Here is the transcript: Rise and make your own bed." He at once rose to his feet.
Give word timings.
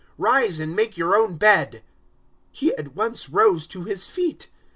Rise 0.17 0.59
and 0.59 0.75
make 0.75 0.97
your 0.97 1.15
own 1.15 1.35
bed." 1.37 1.83
He 2.51 2.75
at 2.75 2.95
once 2.95 3.29
rose 3.29 3.67
to 3.67 3.83
his 3.83 4.07
feet. 4.07 4.49